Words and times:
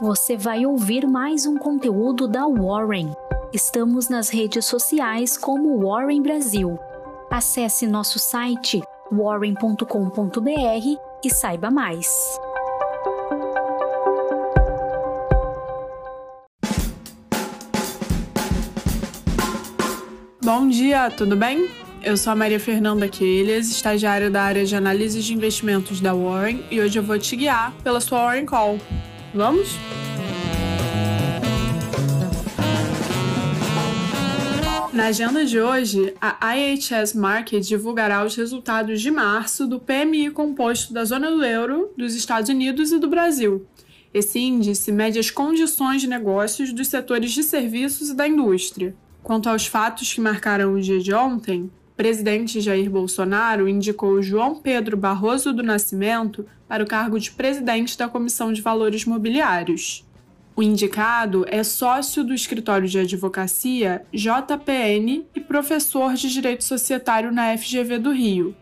você 0.00 0.34
vai 0.34 0.64
ouvir 0.64 1.06
mais 1.06 1.44
um 1.44 1.58
conteúdo 1.58 2.26
da 2.26 2.46
Warren. 2.46 3.12
Estamos 3.52 4.08
nas 4.08 4.30
redes 4.30 4.64
sociais 4.64 5.36
como 5.36 5.78
Warren 5.86 6.22
Brasil. 6.22 6.78
Acesse 7.30 7.86
nosso 7.86 8.18
site 8.18 8.80
warren.com.br 9.12 9.84
e 11.22 11.30
saiba 11.30 11.70
mais. 11.70 12.08
Bom 20.42 20.68
dia, 20.68 21.10
tudo 21.10 21.36
bem? 21.36 21.68
Eu 22.02 22.16
sou 22.16 22.32
a 22.32 22.36
Maria 22.36 22.58
Fernanda 22.58 23.06
Quelhas, 23.06 23.68
estagiária 23.68 24.30
da 24.30 24.42
área 24.42 24.64
de 24.64 24.74
análise 24.74 25.20
de 25.22 25.34
investimentos 25.34 26.00
da 26.00 26.14
Warren, 26.14 26.64
e 26.70 26.80
hoje 26.80 26.98
eu 26.98 27.02
vou 27.02 27.18
te 27.18 27.36
guiar 27.36 27.74
pela 27.84 28.00
sua 28.00 28.24
Warren 28.24 28.46
Call. 28.46 28.78
Vamos? 29.34 29.76
Na 34.92 35.06
agenda 35.06 35.44
de 35.44 35.60
hoje, 35.60 36.14
a 36.20 36.56
IHS 36.56 37.14
Market 37.14 37.64
divulgará 37.66 38.24
os 38.24 38.34
resultados 38.34 39.00
de 39.00 39.10
março 39.10 39.66
do 39.66 39.78
PMI 39.78 40.30
composto 40.30 40.92
da 40.92 41.04
zona 41.04 41.30
do 41.30 41.44
euro, 41.44 41.92
dos 41.96 42.14
Estados 42.14 42.50
Unidos 42.50 42.90
e 42.90 42.98
do 42.98 43.08
Brasil. 43.08 43.64
Esse 44.12 44.40
índice 44.40 44.90
mede 44.90 45.18
as 45.18 45.30
condições 45.30 46.00
de 46.00 46.08
negócios 46.08 46.72
dos 46.72 46.88
setores 46.88 47.30
de 47.30 47.44
serviços 47.44 48.10
e 48.10 48.14
da 48.14 48.26
indústria. 48.26 48.94
Quanto 49.22 49.48
aos 49.48 49.66
fatos 49.66 50.12
que 50.12 50.20
marcaram 50.20 50.74
o 50.74 50.80
dia 50.80 50.98
de 50.98 51.14
ontem, 51.14 51.70
presidente 52.00 52.62
Jair 52.62 52.88
Bolsonaro 52.88 53.68
indicou 53.68 54.22
João 54.22 54.58
Pedro 54.58 54.96
Barroso 54.96 55.52
do 55.52 55.62
Nascimento 55.62 56.46
para 56.66 56.82
o 56.82 56.86
cargo 56.86 57.20
de 57.20 57.30
presidente 57.30 57.98
da 57.98 58.08
Comissão 58.08 58.54
de 58.54 58.62
Valores 58.62 59.04
Mobiliários. 59.04 60.08
O 60.56 60.62
indicado 60.62 61.44
é 61.46 61.62
sócio 61.62 62.24
do 62.24 62.32
escritório 62.32 62.88
de 62.88 62.98
advocacia 62.98 64.02
JPN 64.14 65.26
e 65.34 65.40
professor 65.40 66.14
de 66.14 66.30
direito 66.30 66.64
societário 66.64 67.30
na 67.30 67.54
FGV 67.58 67.98
do 67.98 68.12
Rio. 68.12 68.56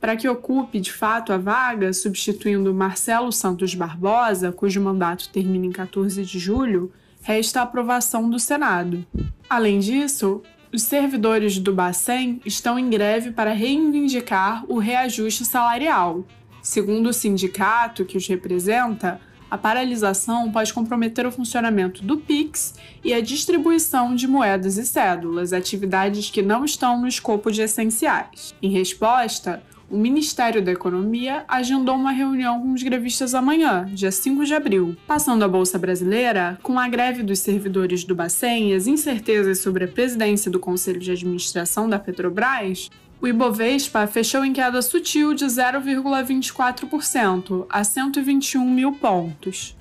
Para 0.00 0.16
que 0.16 0.26
ocupe 0.26 0.80
de 0.80 0.90
fato 0.90 1.34
a 1.34 1.36
vaga, 1.36 1.92
substituindo 1.92 2.72
Marcelo 2.72 3.30
Santos 3.30 3.74
Barbosa, 3.74 4.52
cujo 4.52 4.80
mandato 4.80 5.28
termina 5.28 5.66
em 5.66 5.70
14 5.70 6.24
de 6.24 6.38
julho, 6.38 6.90
resta 7.20 7.60
a 7.60 7.64
aprovação 7.64 8.30
do 8.30 8.40
Senado. 8.40 9.04
Além 9.50 9.80
disso, 9.80 10.42
os 10.72 10.82
servidores 10.82 11.58
do 11.58 11.74
Bacen 11.74 12.40
estão 12.44 12.78
em 12.78 12.88
greve 12.88 13.32
para 13.32 13.52
reivindicar 13.52 14.64
o 14.68 14.78
reajuste 14.78 15.44
salarial. 15.44 16.24
Segundo 16.62 17.08
o 17.08 17.12
sindicato 17.12 18.04
que 18.04 18.16
os 18.16 18.26
representa, 18.28 19.20
a 19.50 19.58
paralisação 19.58 20.52
pode 20.52 20.72
comprometer 20.72 21.26
o 21.26 21.32
funcionamento 21.32 22.04
do 22.04 22.18
PIX 22.18 22.74
e 23.02 23.12
a 23.12 23.20
distribuição 23.20 24.14
de 24.14 24.28
moedas 24.28 24.76
e 24.76 24.86
cédulas, 24.86 25.52
atividades 25.52 26.30
que 26.30 26.40
não 26.40 26.64
estão 26.64 27.00
no 27.00 27.08
escopo 27.08 27.50
de 27.50 27.62
essenciais. 27.62 28.54
Em 28.62 28.70
resposta, 28.70 29.60
o 29.90 29.98
Ministério 29.98 30.62
da 30.62 30.70
Economia 30.70 31.44
agendou 31.48 31.96
uma 31.96 32.12
reunião 32.12 32.60
com 32.60 32.72
os 32.72 32.82
grevistas 32.82 33.34
amanhã, 33.34 33.84
dia 33.92 34.12
5 34.12 34.44
de 34.44 34.54
abril. 34.54 34.94
Passando 35.06 35.44
a 35.44 35.48
Bolsa 35.48 35.78
Brasileira, 35.78 36.58
com 36.62 36.78
a 36.78 36.86
greve 36.88 37.24
dos 37.24 37.40
servidores 37.40 38.04
do 38.04 38.14
Bacen 38.14 38.70
e 38.70 38.74
as 38.74 38.86
incertezas 38.86 39.58
sobre 39.58 39.84
a 39.84 39.88
presidência 39.88 40.50
do 40.50 40.60
Conselho 40.60 41.00
de 41.00 41.10
Administração 41.10 41.88
da 41.88 41.98
Petrobras, 41.98 42.90
o 43.20 43.26
Ibovespa 43.26 44.06
fechou 44.06 44.44
em 44.44 44.52
queda 44.52 44.80
sutil 44.80 45.34
de 45.34 45.44
0,24% 45.44 47.66
a 47.68 47.82
121 47.84 48.64
mil 48.64 48.92
pontos. 48.92 49.76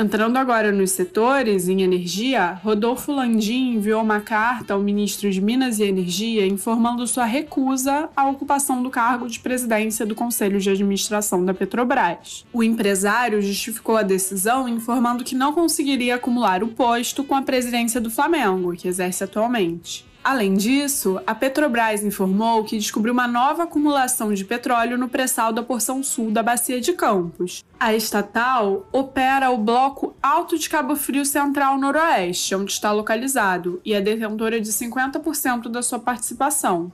Entrando 0.00 0.36
agora 0.36 0.70
nos 0.70 0.92
setores, 0.92 1.68
em 1.68 1.82
energia, 1.82 2.52
Rodolfo 2.62 3.10
Landim 3.10 3.74
enviou 3.74 4.00
uma 4.00 4.20
carta 4.20 4.74
ao 4.74 4.80
ministro 4.80 5.28
de 5.28 5.40
Minas 5.40 5.80
e 5.80 5.82
Energia 5.82 6.46
informando 6.46 7.04
sua 7.04 7.24
recusa 7.24 8.08
à 8.16 8.28
ocupação 8.30 8.80
do 8.80 8.90
cargo 8.90 9.28
de 9.28 9.40
presidência 9.40 10.06
do 10.06 10.14
Conselho 10.14 10.60
de 10.60 10.70
Administração 10.70 11.44
da 11.44 11.52
Petrobras. 11.52 12.46
O 12.52 12.62
empresário 12.62 13.42
justificou 13.42 13.96
a 13.96 14.04
decisão 14.04 14.68
informando 14.68 15.24
que 15.24 15.34
não 15.34 15.52
conseguiria 15.52 16.14
acumular 16.14 16.62
o 16.62 16.68
posto 16.68 17.24
com 17.24 17.34
a 17.34 17.42
presidência 17.42 18.00
do 18.00 18.08
Flamengo, 18.08 18.76
que 18.76 18.86
exerce 18.86 19.24
atualmente. 19.24 20.07
Além 20.22 20.54
disso, 20.54 21.20
a 21.26 21.34
Petrobras 21.34 22.02
informou 22.02 22.64
que 22.64 22.76
descobriu 22.76 23.14
uma 23.14 23.26
nova 23.26 23.62
acumulação 23.62 24.34
de 24.34 24.44
petróleo 24.44 24.98
no 24.98 25.08
pré-sal 25.08 25.52
da 25.52 25.62
porção 25.62 26.02
sul 26.02 26.30
da 26.30 26.42
Bacia 26.42 26.80
de 26.80 26.92
Campos. 26.92 27.64
A 27.78 27.94
estatal 27.94 28.86
opera 28.92 29.50
o 29.50 29.56
bloco 29.56 30.14
Alto 30.22 30.58
de 30.58 30.68
Cabo 30.68 30.96
Frio 30.96 31.24
Central 31.24 31.78
Noroeste, 31.78 32.54
onde 32.54 32.72
está 32.72 32.92
localizado, 32.92 33.80
e 33.84 33.94
é 33.94 34.00
detentora 34.00 34.60
de 34.60 34.70
50% 34.70 35.68
da 35.68 35.82
sua 35.82 35.98
participação. 35.98 36.92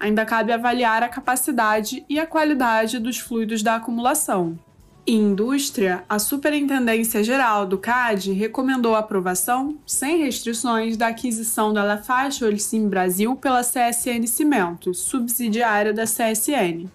Ainda 0.00 0.24
cabe 0.24 0.52
avaliar 0.52 1.02
a 1.04 1.08
capacidade 1.08 2.04
e 2.08 2.18
a 2.18 2.26
qualidade 2.26 2.98
dos 2.98 3.18
fluidos 3.18 3.62
da 3.62 3.76
acumulação. 3.76 4.58
Em 5.04 5.16
indústria, 5.16 6.04
a 6.08 6.20
Superintendência 6.20 7.24
Geral 7.24 7.66
do 7.66 7.76
CAD 7.76 8.30
recomendou 8.32 8.94
a 8.94 9.00
aprovação, 9.00 9.76
sem 9.84 10.18
restrições, 10.18 10.96
da 10.96 11.08
aquisição 11.08 11.72
da 11.72 11.82
Lafarge 11.82 12.44
Holcim 12.44 12.88
Brasil 12.88 13.34
pela 13.34 13.62
CSN 13.62 14.24
Cimentos, 14.28 15.00
subsidiária 15.00 15.92
da 15.92 16.04
CSN. 16.04 16.88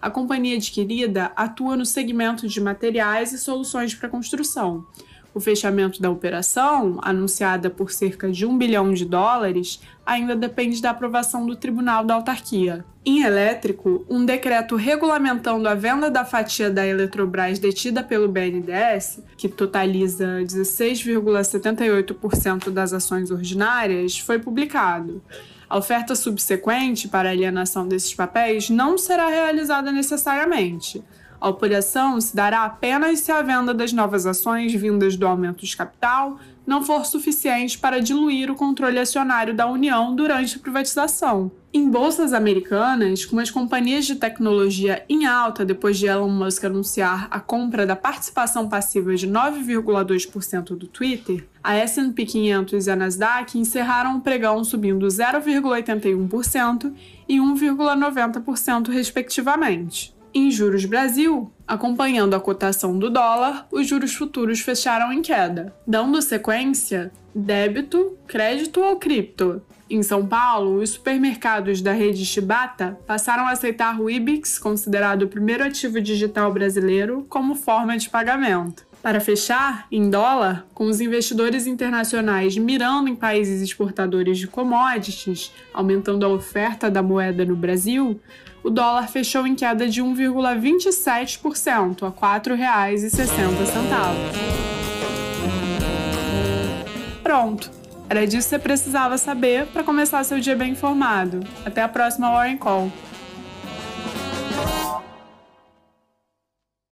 A 0.00 0.08
companhia 0.08 0.54
adquirida 0.54 1.32
atua 1.34 1.76
no 1.76 1.84
segmento 1.84 2.46
de 2.46 2.60
materiais 2.60 3.32
e 3.32 3.38
soluções 3.38 3.92
para 3.92 4.08
construção, 4.08 4.86
o 5.34 5.40
fechamento 5.40 6.00
da 6.00 6.08
operação, 6.10 6.98
anunciada 7.02 7.68
por 7.70 7.90
cerca 7.92 8.30
de 8.30 8.46
um 8.46 8.58
bilhão 8.58 8.92
de 8.92 9.04
dólares, 9.04 9.80
ainda 10.04 10.34
depende 10.34 10.82
da 10.82 10.90
aprovação 10.90 11.46
do 11.46 11.54
Tribunal 11.54 12.04
da 12.04 12.14
Autarquia. 12.14 12.84
Em 13.04 13.22
elétrico, 13.22 14.04
um 14.08 14.24
decreto 14.24 14.74
regulamentando 14.76 15.68
a 15.68 15.74
venda 15.74 16.10
da 16.10 16.24
fatia 16.24 16.70
da 16.70 16.86
Eletrobras 16.86 17.58
detida 17.58 18.02
pelo 18.02 18.28
BNDES, 18.28 19.22
que 19.36 19.48
totaliza 19.48 20.40
16,78% 20.42 22.70
das 22.70 22.92
ações 22.92 23.30
ordinárias, 23.30 24.18
foi 24.18 24.38
publicado. 24.38 25.22
A 25.68 25.76
oferta 25.76 26.14
subsequente 26.14 27.08
para 27.08 27.30
alienação 27.30 27.86
desses 27.86 28.14
papéis 28.14 28.70
não 28.70 28.96
será 28.96 29.28
realizada 29.28 29.92
necessariamente. 29.92 31.04
A 31.40 31.48
operação 31.48 32.20
se 32.20 32.34
dará 32.34 32.64
apenas 32.64 33.20
se 33.20 33.30
a 33.30 33.42
venda 33.42 33.72
das 33.72 33.92
novas 33.92 34.26
ações 34.26 34.72
vindas 34.72 35.16
do 35.16 35.26
aumento 35.26 35.64
de 35.64 35.76
capital 35.76 36.38
não 36.66 36.82
for 36.82 37.06
suficiente 37.06 37.78
para 37.78 38.00
diluir 38.00 38.50
o 38.50 38.54
controle 38.54 38.98
acionário 38.98 39.54
da 39.54 39.66
União 39.66 40.14
durante 40.14 40.56
a 40.56 40.60
privatização. 40.60 41.50
Em 41.72 41.88
bolsas 41.88 42.32
americanas, 42.32 43.24
com 43.24 43.38
as 43.38 43.50
companhias 43.50 44.04
de 44.04 44.16
tecnologia 44.16 45.02
em 45.08 45.26
alta 45.26 45.64
depois 45.64 45.96
de 45.96 46.06
Elon 46.06 46.28
Musk 46.28 46.64
anunciar 46.64 47.28
a 47.30 47.40
compra 47.40 47.86
da 47.86 47.96
participação 47.96 48.68
passiva 48.68 49.14
de 49.14 49.26
9,2% 49.26 50.76
do 50.76 50.86
Twitter, 50.86 51.46
a 51.62 51.74
S&P 51.76 52.26
500 52.26 52.86
e 52.86 52.90
a 52.90 52.96
Nasdaq 52.96 53.58
encerraram 53.58 54.18
o 54.18 54.20
pregão 54.20 54.62
subindo 54.64 55.06
0,81% 55.06 56.92
e 57.28 57.38
1,90% 57.38 58.88
respectivamente. 58.88 60.17
Em 60.34 60.50
juros 60.50 60.84
Brasil, 60.84 61.50
acompanhando 61.66 62.34
a 62.34 62.40
cotação 62.40 62.98
do 62.98 63.08
dólar, 63.08 63.66
os 63.72 63.86
juros 63.86 64.14
futuros 64.14 64.60
fecharam 64.60 65.12
em 65.12 65.22
queda, 65.22 65.74
dando 65.86 66.20
sequência 66.20 67.10
débito, 67.34 68.16
crédito 68.26 68.80
ou 68.80 68.96
cripto. 68.96 69.62
Em 69.88 70.02
São 70.02 70.26
Paulo, 70.26 70.82
os 70.82 70.90
supermercados 70.90 71.80
da 71.80 71.92
rede 71.92 72.24
Shibata 72.26 72.98
passaram 73.06 73.46
a 73.46 73.52
aceitar 73.52 73.98
o 73.98 74.10
IBIX, 74.10 74.58
considerado 74.58 75.22
o 75.22 75.28
primeiro 75.28 75.64
ativo 75.64 76.00
digital 76.00 76.52
brasileiro, 76.52 77.24
como 77.28 77.54
forma 77.54 77.96
de 77.96 78.10
pagamento. 78.10 78.87
Para 79.02 79.20
fechar, 79.20 79.86
em 79.92 80.08
dólar, 80.10 80.66
com 80.74 80.84
os 80.84 81.00
investidores 81.00 81.66
internacionais 81.66 82.58
mirando 82.58 83.08
em 83.08 83.14
países 83.14 83.62
exportadores 83.62 84.38
de 84.38 84.48
commodities, 84.48 85.52
aumentando 85.72 86.26
a 86.26 86.28
oferta 86.28 86.90
da 86.90 87.00
moeda 87.02 87.44
no 87.44 87.54
Brasil, 87.54 88.20
o 88.62 88.70
dólar 88.70 89.08
fechou 89.08 89.46
em 89.46 89.54
queda 89.54 89.88
de 89.88 90.02
1,27% 90.02 92.02
a 92.02 92.08
R$ 92.08 92.40
4,60. 92.40 93.28
Pronto! 97.22 97.70
Era 98.10 98.26
disso 98.26 98.48
que 98.48 98.56
você 98.56 98.58
precisava 98.58 99.18
saber 99.18 99.66
para 99.66 99.84
começar 99.84 100.24
seu 100.24 100.40
dia 100.40 100.56
bem 100.56 100.72
informado. 100.72 101.40
Até 101.64 101.82
a 101.82 101.88
próxima 101.88 102.30
Warren 102.30 102.56
Call. 102.56 102.90